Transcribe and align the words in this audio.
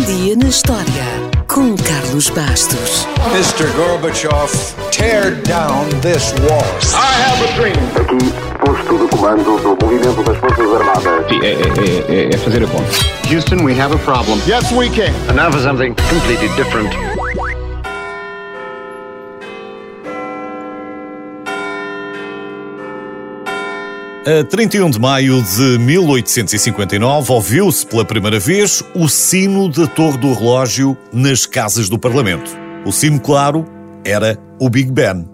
Um 0.00 0.04
dia 0.04 0.34
na 0.34 0.48
história 0.48 1.04
com 1.46 1.76
Carlos 1.76 2.30
Bastos. 2.30 3.06
Mr. 3.34 3.70
Gorbachev, 3.76 4.50
tear 4.90 5.34
down 5.42 5.90
this 6.00 6.32
wall. 6.40 6.64
I 6.94 7.20
have 7.20 7.44
a 7.44 7.52
dream. 7.54 7.76
Aqui, 8.00 8.32
posto 8.64 8.98
de 8.98 9.14
comando 9.14 9.58
do 9.58 9.84
movimento 9.84 10.22
das 10.22 10.38
Forças 10.38 10.74
Armadas. 10.74 11.28
Sim, 11.28 11.40
é, 11.42 11.52
é, 11.52 12.28
é, 12.30 12.34
é 12.34 12.38
fazer 12.38 12.64
a 12.64 12.66
conta. 12.68 12.90
Houston, 13.30 13.62
we 13.62 13.78
have 13.78 13.94
a 13.94 13.98
problem. 13.98 14.40
Yes, 14.46 14.72
we 14.72 14.88
can. 14.88 15.12
And 15.28 15.36
now 15.36 15.52
for 15.52 15.60
something 15.60 15.94
completely 16.08 16.48
different. 16.56 16.88
A 24.26 24.44
31 24.44 24.90
de 24.90 25.00
maio 25.00 25.42
de 25.42 25.78
1859, 25.78 27.32
ouviu-se 27.32 27.86
pela 27.86 28.04
primeira 28.04 28.38
vez 28.38 28.84
o 28.94 29.08
sino 29.08 29.66
da 29.66 29.86
Torre 29.86 30.18
do 30.18 30.34
Relógio 30.34 30.94
nas 31.10 31.46
casas 31.46 31.88
do 31.88 31.98
Parlamento. 31.98 32.50
O 32.84 32.92
sino, 32.92 33.18
claro, 33.18 33.64
era 34.04 34.38
o 34.60 34.68
Big 34.68 34.92
Ben. 34.92 35.26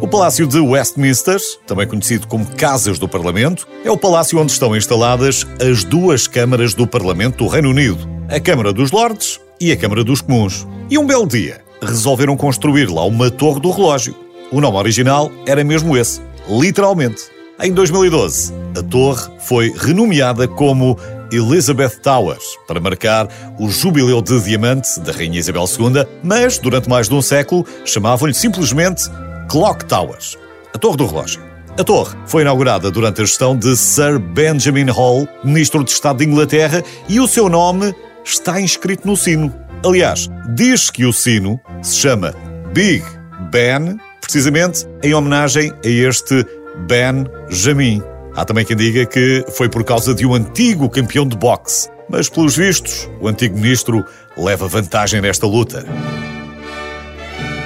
O 0.00 0.08
Palácio 0.08 0.46
de 0.46 0.58
Westminster, 0.58 1.38
também 1.66 1.86
conhecido 1.86 2.26
como 2.28 2.46
Casas 2.46 2.98
do 2.98 3.06
Parlamento, 3.06 3.68
é 3.84 3.90
o 3.90 3.98
palácio 3.98 4.40
onde 4.40 4.52
estão 4.52 4.74
instaladas 4.74 5.46
as 5.60 5.84
duas 5.84 6.26
câmaras 6.26 6.72
do 6.72 6.86
Parlamento 6.86 7.44
do 7.44 7.46
Reino 7.46 7.68
Unido, 7.68 8.08
a 8.30 8.40
Câmara 8.40 8.72
dos 8.72 8.90
Lordes 8.90 9.38
e 9.60 9.70
a 9.70 9.76
Câmara 9.76 10.02
dos 10.02 10.22
Comuns. 10.22 10.66
E 10.88 10.96
um 10.96 11.06
belo 11.06 11.26
dia, 11.26 11.60
resolveram 11.82 12.38
construir 12.38 12.88
lá 12.88 13.04
uma 13.04 13.30
Torre 13.30 13.60
do 13.60 13.70
Relógio. 13.70 14.23
O 14.54 14.60
nome 14.60 14.76
original 14.78 15.32
era 15.48 15.64
mesmo 15.64 15.96
esse, 15.96 16.22
literalmente. 16.48 17.24
Em 17.60 17.72
2012, 17.72 18.54
a 18.78 18.82
torre 18.84 19.28
foi 19.40 19.74
renomeada 19.76 20.46
como 20.46 20.96
Elizabeth 21.32 21.98
Towers 22.00 22.44
para 22.64 22.78
marcar 22.78 23.26
o 23.58 23.68
jubileu 23.68 24.22
de 24.22 24.40
diamante 24.40 25.00
da 25.00 25.10
Rainha 25.10 25.40
Isabel 25.40 25.64
II, 25.64 26.06
mas 26.22 26.56
durante 26.58 26.88
mais 26.88 27.08
de 27.08 27.16
um 27.16 27.20
século 27.20 27.66
chamavam-lhe 27.84 28.32
simplesmente 28.32 29.10
Clock 29.50 29.86
Towers, 29.86 30.38
a 30.72 30.78
Torre 30.78 30.98
do 30.98 31.06
Relógio. 31.06 31.42
A 31.76 31.82
torre 31.82 32.16
foi 32.24 32.42
inaugurada 32.42 32.92
durante 32.92 33.22
a 33.22 33.24
gestão 33.24 33.56
de 33.56 33.76
Sir 33.76 34.20
Benjamin 34.20 34.88
Hall, 34.88 35.26
Ministro 35.42 35.82
de 35.82 35.90
Estado 35.90 36.18
de 36.18 36.26
Inglaterra, 36.26 36.80
e 37.08 37.18
o 37.18 37.26
seu 37.26 37.48
nome 37.48 37.92
está 38.24 38.60
inscrito 38.60 39.04
no 39.04 39.16
sino. 39.16 39.52
Aliás, 39.84 40.30
diz 40.54 40.90
que 40.90 41.04
o 41.04 41.12
sino 41.12 41.60
se 41.82 41.96
chama 41.96 42.32
Big 42.72 43.02
Ben 43.50 43.98
precisamente 44.24 44.86
em 45.02 45.14
homenagem 45.14 45.72
a 45.84 45.88
este 45.88 46.44
Ben 46.86 47.26
Jamin. 47.50 48.02
Há 48.34 48.44
também 48.44 48.64
quem 48.64 48.76
diga 48.76 49.06
que 49.06 49.44
foi 49.56 49.68
por 49.68 49.84
causa 49.84 50.14
de 50.14 50.26
um 50.26 50.34
antigo 50.34 50.88
campeão 50.88 51.26
de 51.26 51.36
boxe, 51.36 51.88
mas 52.08 52.28
pelos 52.28 52.56
vistos, 52.56 53.08
o 53.20 53.28
antigo 53.28 53.56
ministro 53.56 54.04
leva 54.36 54.66
vantagem 54.66 55.20
nesta 55.20 55.46
luta. 55.46 55.86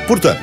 Portanto, 0.06 0.42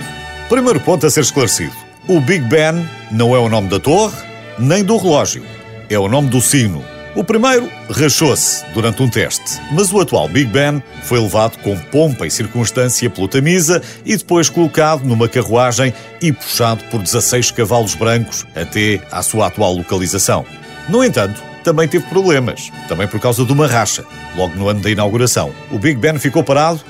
primeiro 0.49 0.79
ponto 0.79 1.05
a 1.05 1.09
ser 1.09 1.21
esclarecido: 1.21 1.73
o 2.07 2.19
Big 2.21 2.45
Ben 2.45 2.87
não 3.11 3.35
é 3.35 3.39
o 3.39 3.49
nome 3.49 3.67
da 3.67 3.79
torre, 3.79 4.15
nem 4.57 4.83
do 4.83 4.97
relógio, 4.97 5.43
é 5.89 5.99
o 5.99 6.07
nome 6.07 6.29
do 6.29 6.41
sino. 6.41 6.94
O 7.15 7.23
primeiro 7.23 7.71
rachou-se 7.89 8.65
durante 8.73 9.01
um 9.01 9.09
teste, 9.09 9.61
mas 9.71 9.89
o 9.89 10.01
atual 10.01 10.27
Big 10.27 10.51
Ben 10.51 10.83
foi 11.03 11.17
levado 11.17 11.57
com 11.59 11.77
pompa 11.77 12.27
e 12.27 12.31
circunstância 12.31 13.09
pelo 13.09 13.29
Tamisa 13.29 13.81
e 14.05 14.17
depois 14.17 14.49
colocado 14.49 15.05
numa 15.05 15.29
carruagem 15.29 15.93
e 16.21 16.33
puxado 16.33 16.83
por 16.91 17.01
16 17.01 17.51
cavalos 17.51 17.95
brancos 17.95 18.45
até 18.53 18.99
à 19.09 19.23
sua 19.23 19.47
atual 19.47 19.75
localização. 19.75 20.45
No 20.89 21.01
entanto, 21.01 21.41
também 21.63 21.87
teve 21.87 22.05
problemas, 22.07 22.69
também 22.89 23.07
por 23.07 23.21
causa 23.21 23.45
de 23.45 23.53
uma 23.53 23.65
racha, 23.65 24.03
logo 24.35 24.53
no 24.57 24.67
ano 24.67 24.81
da 24.81 24.91
inauguração. 24.91 25.53
O 25.71 25.79
Big 25.79 25.97
Ben 25.97 26.19
ficou 26.19 26.43
parado 26.43 26.81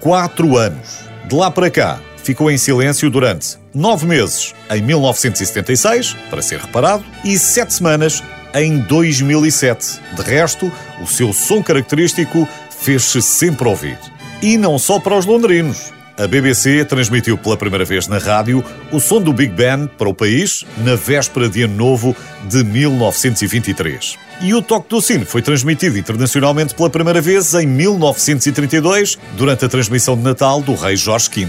quatro 0.00 0.56
anos. 0.56 1.00
De 1.28 1.34
lá 1.34 1.50
para 1.50 1.68
cá, 1.68 2.00
ficou 2.16 2.50
em 2.50 2.56
silêncio 2.56 3.10
durante 3.10 3.58
nove 3.74 4.06
meses 4.06 4.54
em 4.70 4.80
1976, 4.80 6.16
para 6.30 6.40
ser 6.40 6.58
reparado, 6.58 7.04
e 7.22 7.38
sete 7.38 7.74
semanas 7.74 8.22
em 8.54 8.78
2007. 8.78 10.00
De 10.14 10.22
resto, 10.22 10.70
o 11.02 11.06
seu 11.06 11.32
som 11.32 11.62
característico 11.62 12.48
fez-se 12.70 13.20
sempre 13.20 13.68
ouvir. 13.68 13.98
E 14.40 14.56
não 14.56 14.78
só 14.78 15.00
para 15.00 15.16
os 15.16 15.26
londrinos. 15.26 15.92
A 16.16 16.28
BBC 16.28 16.84
transmitiu 16.84 17.36
pela 17.36 17.56
primeira 17.56 17.84
vez 17.84 18.06
na 18.06 18.18
rádio 18.18 18.64
o 18.92 19.00
som 19.00 19.20
do 19.20 19.32
Big 19.32 19.52
Ben 19.52 19.88
para 19.98 20.08
o 20.08 20.14
país 20.14 20.64
na 20.78 20.94
véspera 20.94 21.48
de 21.48 21.62
Ano 21.62 21.74
Novo 21.74 22.14
de 22.44 22.62
1923. 22.62 24.16
E 24.40 24.54
o 24.54 24.62
toque 24.62 24.88
do 24.90 25.02
sino 25.02 25.26
foi 25.26 25.42
transmitido 25.42 25.98
internacionalmente 25.98 26.72
pela 26.72 26.88
primeira 26.88 27.20
vez 27.20 27.52
em 27.54 27.66
1932, 27.66 29.18
durante 29.36 29.64
a 29.64 29.68
transmissão 29.68 30.16
de 30.16 30.22
Natal 30.22 30.60
do 30.60 30.76
rei 30.76 30.94
Jorge 30.94 31.28
V. 31.34 31.48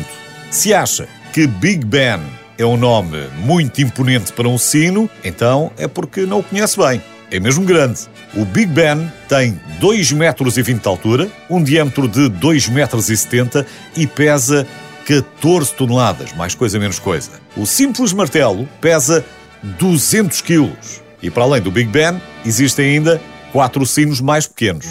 Se 0.50 0.74
acha 0.74 1.08
que 1.32 1.46
Big 1.46 1.86
Ben 1.86 2.20
é 2.58 2.66
um 2.66 2.78
nome 2.78 3.28
muito 3.38 3.82
imponente 3.82 4.32
para 4.32 4.48
um 4.48 4.58
sino, 4.58 5.10
então 5.24 5.72
é 5.78 5.88
porque 5.88 6.22
não 6.26 6.40
o 6.40 6.44
conhece 6.44 6.78
bem. 6.78 7.02
É 7.32 7.40
mesmo 7.40 7.66
grande. 7.66 8.02
O 8.36 8.46
Big 8.46 8.68
Ben 8.68 9.12
tem 9.28 9.60
2,20 9.82 10.16
metros 10.16 10.54
de 10.54 10.88
altura, 10.88 11.30
um 11.50 11.62
diâmetro 11.62 12.08
de 12.08 12.30
2,70 12.30 12.72
metros 12.72 13.66
e 13.98 14.08
pesa 14.08 14.68
14 15.06 15.74
toneladas, 15.74 16.34
mais 16.34 16.56
coisa 16.56 16.80
menos 16.80 17.00
coisa. 17.00 17.32
O 17.58 17.66
simples 17.66 18.14
martelo 18.14 18.68
pesa 18.80 19.26
200 19.62 20.42
quilos. 20.42 21.02
E 21.22 21.30
para 21.30 21.44
além 21.44 21.62
do 21.62 21.72
Big 21.72 21.90
Ben, 21.90 22.22
existem 22.46 22.96
ainda 22.96 23.22
quatro 23.52 23.86
sinos 23.86 24.22
mais 24.22 24.48
pequenos. 24.48 24.86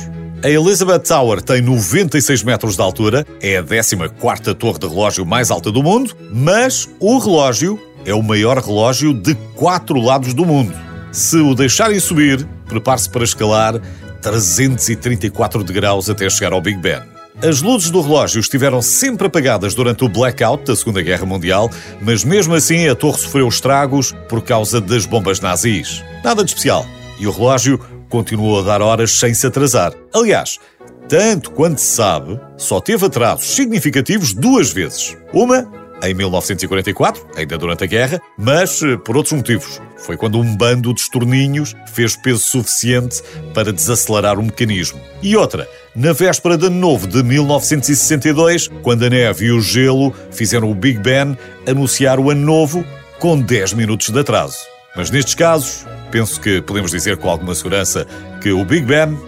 A 0.45 0.51
Elizabeth 0.51 0.99
Tower 0.99 1.41
tem 1.41 1.63
96 1.63 2.43
metros 2.43 2.77
de 2.77 2.83
altura, 2.83 3.27
é 3.41 3.57
a 3.57 3.65
14ª 3.65 4.55
torre 4.55 4.79
de 4.79 4.87
relógio 4.87 5.25
mais 5.25 5.51
alta 5.51 5.73
do 5.73 5.83
mundo, 5.83 6.15
mas 6.31 6.87
o 7.01 7.17
relógio 7.17 7.81
é 8.05 8.13
o 8.13 8.23
maior 8.23 8.59
relógio 8.59 9.15
de 9.15 9.35
quatro 9.55 9.99
lados 9.99 10.35
do 10.35 10.45
mundo. 10.45 10.75
Se 11.11 11.39
o 11.39 11.55
deixarem 11.55 11.99
subir, 11.99 12.47
prepare-se 12.69 13.09
para 13.09 13.25
escalar 13.25 13.81
334 14.21 15.65
degraus 15.65 16.11
até 16.11 16.29
chegar 16.29 16.53
ao 16.53 16.61
Big 16.61 16.79
Ben. 16.79 17.01
As 17.43 17.63
luzes 17.63 17.89
do 17.89 18.03
relógio 18.03 18.39
estiveram 18.39 18.83
sempre 18.83 19.29
apagadas 19.29 19.75
durante 19.75 20.05
o 20.05 20.11
blackout 20.11 20.65
da 20.67 20.77
Segunda 20.77 21.01
Guerra 21.01 21.25
Mundial, 21.25 21.71
mas 22.03 22.23
mesmo 22.23 22.55
assim 22.55 22.87
a 22.87 22.95
torre 22.95 23.17
sofreu 23.17 23.49
estragos 23.49 24.13
por 24.29 24.43
causa 24.43 24.79
das 24.79 25.07
bombas 25.07 25.41
nazis. 25.41 26.05
Nada 26.23 26.45
de 26.45 26.51
especial. 26.51 26.85
E 27.19 27.27
o 27.27 27.31
relógio 27.31 27.81
continuou 28.15 28.61
a 28.61 28.63
dar 28.63 28.81
horas 28.81 29.11
sem 29.11 29.35
se 29.35 29.45
atrasar. 29.45 29.93
Aliás, 30.15 30.61
tanto 31.09 31.51
quanto 31.51 31.81
se 31.81 31.97
sabe, 31.97 32.39
só 32.57 32.81
teve 32.81 33.05
atrasos 33.05 33.45
significativos 33.57 34.33
duas 34.33 34.73
vezes. 34.73 35.17
Uma 35.33 35.69
em 36.01 36.15
1944, 36.15 37.27
ainda 37.37 37.59
durante 37.59 37.83
a 37.83 37.89
guerra, 37.89 38.21
mas 38.39 38.81
eh, 38.85 38.97
por 38.99 39.17
outros 39.17 39.33
motivos. 39.33 39.83
Foi 39.97 40.17
quando 40.17 40.39
um 40.39 40.57
bando 40.57 40.95
de 40.95 41.01
estorninhos 41.01 41.75
fez 41.93 42.15
peso 42.15 42.39
suficiente 42.39 43.21
para 43.53 43.73
desacelerar 43.73 44.39
o 44.39 44.45
mecanismo. 44.45 45.01
E 45.21 45.37
outra, 45.37 45.69
na 45.97 46.13
véspera 46.13 46.57
de 46.57 46.67
Ano 46.67 46.79
Novo 46.79 47.09
de 47.09 47.21
1962, 47.21 48.69
quando 48.83 49.07
a 49.07 49.11
neve 49.11 49.47
e 49.47 49.51
o 49.51 49.61
gelo 49.61 50.15
fizeram 50.31 50.71
o 50.71 50.75
Big 50.75 51.01
Ben 51.01 51.37
anunciar 51.67 52.21
o 52.21 52.31
Ano 52.31 52.47
Novo 52.47 52.85
com 53.19 53.41
10 53.41 53.73
minutos 53.73 54.11
de 54.11 54.21
atraso. 54.21 54.59
Mas 54.97 55.11
nestes 55.11 55.35
casos, 55.35 55.85
penso 56.15 56.41
que 56.41 56.63
podemos 56.63 56.93
dizer 56.93 57.17
com 57.17 57.29
alguma 57.29 57.57
segurança 57.57 58.07
que 58.41 58.53
o 58.53 58.65
Big 58.65 58.87
Ben 58.87 59.19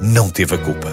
não 0.00 0.28
teve 0.28 0.56
a 0.56 0.58
culpa. 0.58 0.88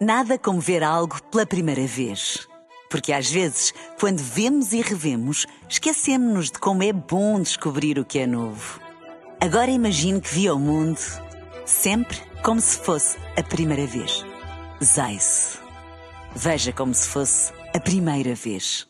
Nada 0.00 0.38
como 0.38 0.60
ver 0.60 0.84
algo 0.84 1.20
pela 1.24 1.44
primeira 1.44 1.84
vez. 1.88 2.46
Porque 2.88 3.12
às 3.12 3.28
vezes, 3.28 3.74
quando 3.98 4.20
vemos 4.20 4.72
e 4.72 4.80
revemos, 4.80 5.44
esquecemos-nos 5.68 6.52
de 6.52 6.60
como 6.60 6.84
é 6.84 6.92
bom 6.92 7.42
descobrir 7.42 7.98
o 7.98 8.04
que 8.04 8.20
é 8.20 8.26
novo. 8.26 8.78
Agora 9.40 9.72
imagine 9.72 10.20
que 10.20 10.32
viu 10.32 10.54
o 10.54 10.58
mundo 10.60 11.00
sempre 11.66 12.16
como 12.44 12.60
se 12.60 12.78
fosse 12.78 13.18
a 13.36 13.42
primeira 13.42 13.88
vez. 13.88 14.24
Zais. 14.80 15.58
Veja 16.36 16.72
como 16.72 16.94
se 16.94 17.08
fosse 17.08 17.52
a 17.74 17.80
primeira 17.80 18.36
vez. 18.36 18.88